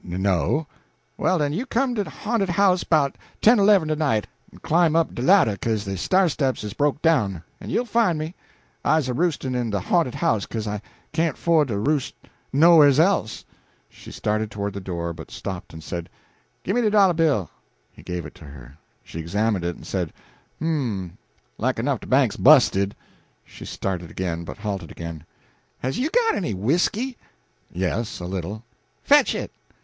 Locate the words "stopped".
15.29-15.71